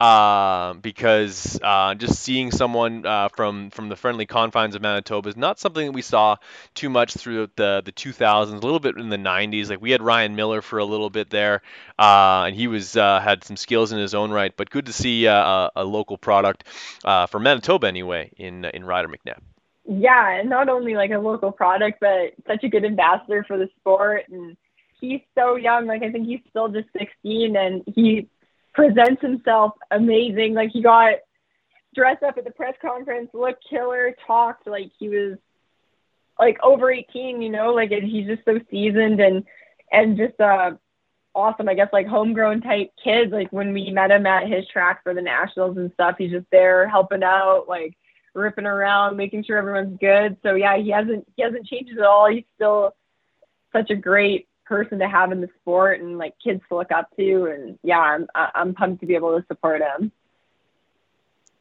[0.00, 5.36] uh, because uh, just seeing someone uh, from from the friendly confines of Manitoba is
[5.36, 6.36] not something that we saw
[6.74, 9.70] too much throughout the the 2000s, a little bit in the 90s.
[9.70, 11.62] Like we had Ryan Miller for a little bit there,
[11.98, 14.54] uh, and he was had some skills in his own right.
[14.56, 16.64] But good to see a, a, local product
[17.02, 19.40] from Manitoba anyway in in Ryder McNabb.
[19.88, 23.68] Yeah, and not only like a local product, but such a good ambassador for the
[23.80, 24.56] sport and
[25.00, 25.86] he's so young.
[25.86, 28.28] Like I think he's still just 16, and he
[28.76, 30.54] presents himself amazing.
[30.54, 31.14] Like he got
[31.94, 35.38] dressed up at the press conference, looked killer, talked like he was
[36.38, 39.44] like over 18, you know, like he's just so seasoned and
[39.90, 40.72] and just uh
[41.34, 43.30] awesome, I guess like homegrown type kid.
[43.30, 46.46] Like when we met him at his track for the nationals and stuff, he's just
[46.52, 47.96] there helping out, like
[48.34, 50.36] ripping around, making sure everyone's good.
[50.42, 52.30] So yeah, he hasn't he hasn't changed at all.
[52.30, 52.94] He's still
[53.72, 57.14] such a great person to have in the sport and like kids to look up
[57.16, 57.46] to.
[57.46, 60.12] And yeah, I'm I'm pumped to be able to support him.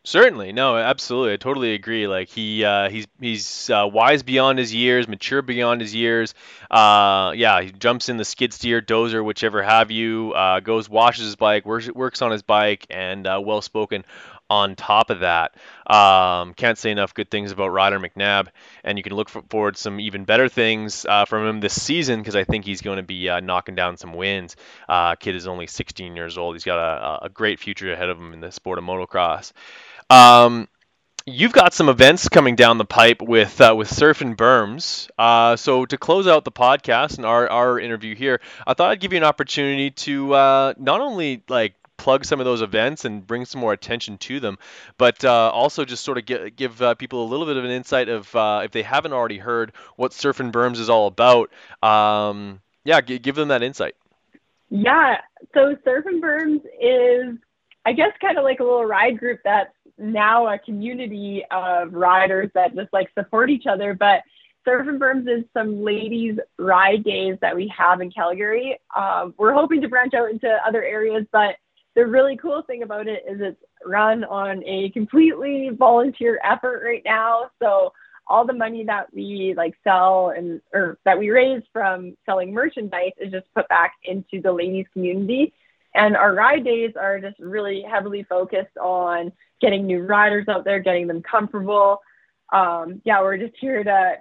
[0.05, 2.05] Certainly, no, absolutely, I totally agree.
[2.05, 6.35] Like he, uh, he's he's uh, wise beyond his years, mature beyond his years.
[6.69, 10.31] Uh, yeah, he jumps in the skid steer, dozer, whichever have you.
[10.33, 14.05] Uh, goes, washes his bike, works works on his bike, and uh, well spoken
[14.49, 15.55] on top of that.
[15.87, 18.47] Um, can't say enough good things about Ryder McNabb,
[18.83, 22.35] and you can look forward some even better things uh, from him this season because
[22.35, 24.55] I think he's going to be uh, knocking down some wins.
[24.87, 26.55] Uh, kid is only 16 years old.
[26.55, 29.51] He's got a, a, great future ahead of him in the sport of motocross.
[30.09, 30.67] Um,
[31.25, 35.09] you've got some events coming down the pipe with uh, with Surf and Berms.
[35.17, 38.99] Uh, so to close out the podcast and our, our interview here, I thought I'd
[38.99, 43.25] give you an opportunity to uh, not only like plug some of those events and
[43.25, 44.57] bring some more attention to them,
[44.97, 47.71] but uh, also just sort of get, give uh, people a little bit of an
[47.71, 51.51] insight of uh, if they haven't already heard what Surf and Berms is all about.
[51.81, 53.95] Um, yeah, g- give them that insight.
[54.69, 55.17] Yeah,
[55.53, 57.37] so Surf and Berms is,
[57.85, 62.49] I guess, kind of like a little ride group that's now a community of riders
[62.53, 64.21] that just like support each other, but
[64.65, 68.79] Surf and Berms is some ladies' ride days that we have in Calgary.
[68.95, 71.55] Um, we're hoping to branch out into other areas, but
[71.95, 77.01] the really cool thing about it is it's run on a completely volunteer effort right
[77.05, 77.49] now.
[77.61, 77.93] So
[78.27, 83.11] all the money that we like sell and or that we raise from selling merchandise
[83.17, 85.53] is just put back into the ladies community.
[85.93, 89.31] And our ride days are just really heavily focused on
[89.61, 92.01] getting new riders out there, getting them comfortable.
[92.51, 94.15] Um, yeah, we're just here to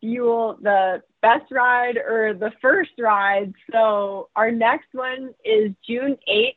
[0.00, 3.54] fuel the best ride or the first ride.
[3.72, 6.56] So our next one is June 8th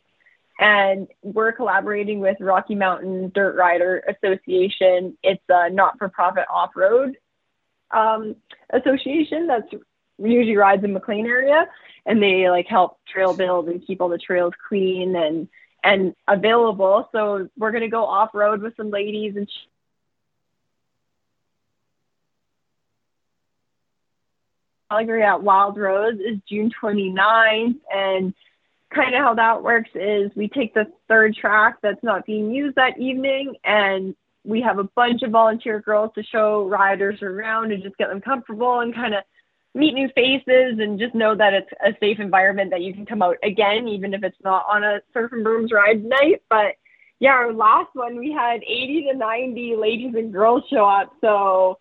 [0.60, 5.18] and we're collaborating with Rocky Mountain Dirt Rider Association.
[5.24, 7.18] It's a not-for-profit off-road
[7.92, 8.36] um,
[8.72, 9.72] association that's
[10.18, 11.68] usually rides in McLean area,
[12.06, 15.48] and they like help trail build and keep all the trails clean and
[15.84, 17.08] and available.
[17.12, 19.50] So we're gonna go off-road with some ladies and.
[24.90, 28.34] Calgary at Wild Rose is June 29th, and
[28.94, 32.76] kind of how that works is we take the third track that's not being used
[32.76, 37.84] that evening and we have a bunch of volunteer girls to show riders around and
[37.84, 39.24] just get them comfortable and kind of
[39.76, 43.22] meet new faces and just know that it's a safe environment that you can come
[43.22, 46.42] out again, even if it's not on a Surf and Berms ride night.
[46.50, 46.76] But
[47.20, 51.12] yeah, our last one, we had 80 to 90 ladies and girls show up.
[51.20, 51.80] So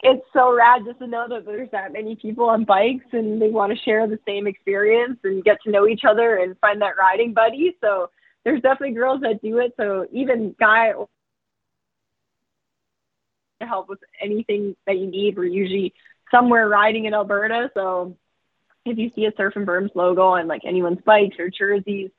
[0.00, 3.48] it's so rad just to know that there's that many people on bikes and they
[3.48, 6.96] want to share the same experience and get to know each other and find that
[6.96, 7.76] riding buddy.
[7.80, 8.10] So
[8.44, 9.74] there's definitely girls that do it.
[9.76, 10.92] So even guy
[13.60, 15.36] to help with anything that you need.
[15.36, 15.94] We're usually
[16.30, 17.70] somewhere riding in Alberta.
[17.74, 18.16] So
[18.84, 22.10] if you see a Surf and Berms logo on like anyone's bikes or jerseys,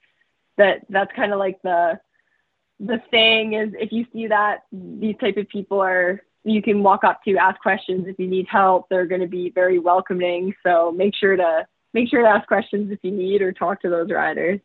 [0.57, 1.99] that that's kind of like the
[2.79, 6.21] the saying is if you see that these type of people are
[6.51, 8.87] you can walk up to ask questions if you need help.
[8.89, 10.53] They're going to be very welcoming.
[10.65, 13.89] So make sure to make sure to ask questions if you need or talk to
[13.89, 14.59] those riders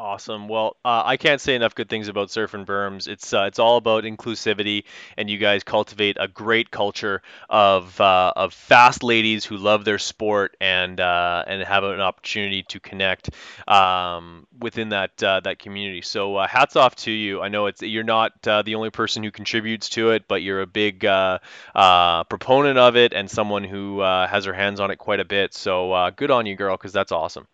[0.00, 0.46] Awesome.
[0.46, 3.08] Well, uh, I can't say enough good things about Surf and Berms.
[3.08, 4.84] It's uh, it's all about inclusivity,
[5.16, 7.20] and you guys cultivate a great culture
[7.50, 12.62] of uh, of fast ladies who love their sport and uh, and have an opportunity
[12.68, 13.30] to connect
[13.66, 16.02] um, within that uh, that community.
[16.02, 17.42] So uh, hats off to you.
[17.42, 20.66] I know it's you're not the only person who contributes to it, but you're a
[20.66, 25.54] big proponent of it and someone who has her hands on it quite a bit.
[25.54, 27.48] So good on you, girl, because that's awesome.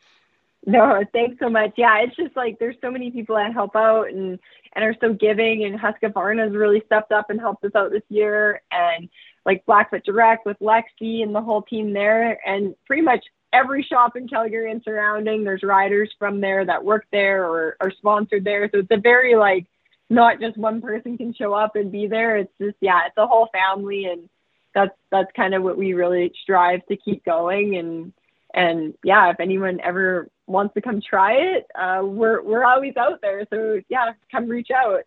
[0.67, 1.73] No, thanks so much.
[1.77, 4.39] Yeah, it's just like there's so many people that help out and
[4.75, 5.65] and are so giving.
[5.65, 8.63] And Husqvarna has really stepped up and helped us out this year.
[8.71, 9.09] And
[9.47, 12.41] like Blackfoot Direct with Lexi and the whole team there.
[12.49, 17.07] And pretty much every shop in Calgary and surrounding, there's riders from there that work
[17.13, 18.69] there or are sponsored there.
[18.73, 19.67] So it's a very like
[20.11, 22.37] not just one person can show up and be there.
[22.37, 24.29] It's just yeah, it's a whole family and
[24.75, 28.13] that's that's kind of what we really strive to keep going and
[28.53, 33.21] and yeah, if anyone ever wants to come try it, uh, we're we're always out
[33.23, 33.47] there.
[33.51, 35.01] So yeah, come reach out.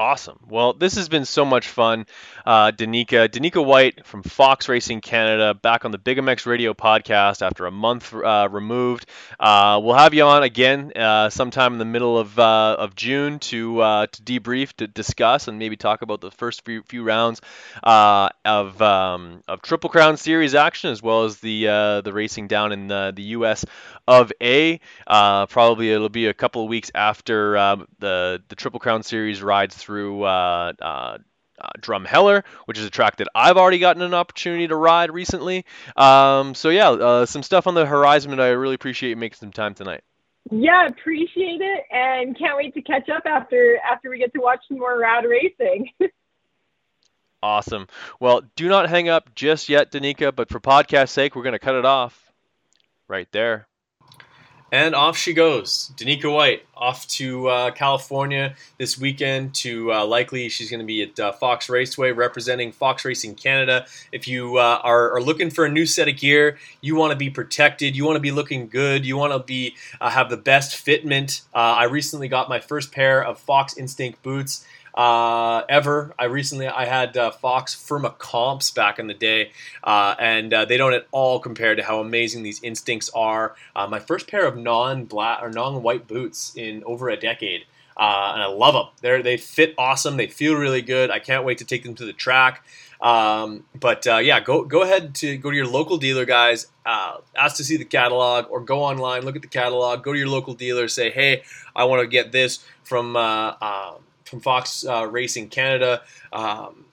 [0.00, 0.38] Awesome.
[0.48, 2.06] Well, this has been so much fun.
[2.46, 7.44] Uh, Danica, Danica White from Fox Racing Canada, back on the Big MX Radio podcast
[7.44, 9.06] after a month uh, removed.
[9.40, 13.40] Uh, we'll have you on again uh, sometime in the middle of, uh, of June
[13.40, 17.40] to uh, to debrief, to discuss, and maybe talk about the first few, few rounds
[17.82, 21.64] of um, of Triple Crown Series action, as well as the
[22.04, 23.64] the racing down in the, the U.S.
[24.06, 24.78] of A.
[25.08, 27.54] probably it'll be a couple of weeks after
[27.98, 31.18] the the Triple Crown Series rides through through uh, uh,
[31.58, 35.64] uh, Drumheller, which is a track that I've already gotten an opportunity to ride recently.
[35.96, 39.38] Um, so yeah, uh, some stuff on the horizon, and I really appreciate you making
[39.38, 40.04] some time tonight.
[40.50, 44.60] Yeah, appreciate it, and can't wait to catch up after after we get to watch
[44.68, 45.88] some more rad racing.
[47.42, 47.86] awesome.
[48.20, 50.36] Well, do not hang up just yet, Danica.
[50.36, 52.30] But for podcast sake, we're going to cut it off
[53.08, 53.66] right there.
[54.70, 55.92] And off she goes.
[55.96, 61.02] Danica White off to uh, California this weekend to uh, likely she's going to be
[61.02, 63.86] at uh, Fox Raceway representing Fox Racing Canada.
[64.12, 67.16] If you uh, are, are, looking for a new set of gear, you want to
[67.16, 70.36] be protected, you want to be looking good, you want to be uh, have the
[70.36, 71.42] best fitment.
[71.54, 76.12] Uh, I recently got my first pair of Fox Instinct boots uh, ever.
[76.18, 79.52] I recently I had uh, Fox Firma comps back in the day,
[79.84, 83.54] uh, and uh, they don't at all compare to how amazing these instincts are.
[83.76, 87.64] Uh, my first pair of non-black or non-white boots in over a decade.
[87.96, 88.86] Uh, and I love them.
[89.00, 90.16] They they fit awesome.
[90.16, 91.10] They feel really good.
[91.10, 92.64] I can't wait to take them to the track.
[93.00, 96.68] Um, but yeah, go go ahead to go to your local dealer, guys.
[96.86, 100.04] ask to see the catalog, or go online, look at the catalog.
[100.04, 101.42] Go to your local dealer, say, "Hey,
[101.74, 103.96] I want to get this from." Um,
[104.28, 106.02] from Fox uh, Racing Canada.
[106.32, 106.84] Um,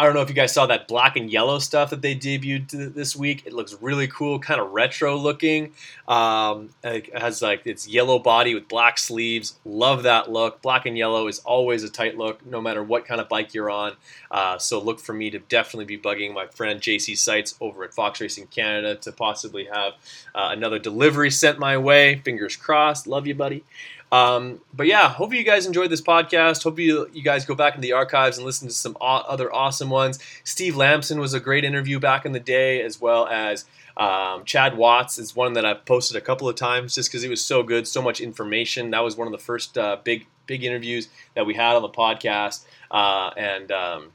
[0.00, 2.94] I don't know if you guys saw that black and yellow stuff that they debuted
[2.94, 3.42] this week.
[3.44, 5.74] It looks really cool, kind of retro looking.
[6.08, 9.58] Um, it has like its yellow body with black sleeves.
[9.66, 10.62] Love that look.
[10.62, 13.68] Black and yellow is always a tight look, no matter what kind of bike you're
[13.68, 13.92] on.
[14.30, 17.92] Uh, so look for me to definitely be bugging my friend JC Sites over at
[17.92, 19.92] Fox Racing Canada to possibly have
[20.34, 22.22] uh, another delivery sent my way.
[22.24, 23.06] Fingers crossed.
[23.06, 23.64] Love you, buddy.
[24.12, 26.64] Um, but yeah, hope you guys enjoyed this podcast.
[26.64, 29.90] Hope you you guys go back in the archives and listen to some other awesome
[29.90, 30.18] ones.
[30.44, 34.76] Steve Lamson was a great interview back in the day, as well as um, Chad
[34.76, 37.62] Watts is one that I've posted a couple of times just because it was so
[37.62, 38.90] good, so much information.
[38.90, 41.88] That was one of the first uh, big big interviews that we had on the
[41.88, 44.12] podcast, uh, and um,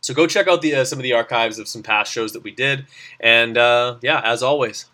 [0.00, 2.42] so go check out the uh, some of the archives of some past shows that
[2.42, 2.86] we did.
[3.20, 4.86] And uh, yeah, as always,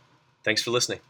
[0.43, 1.01] thanks for listening.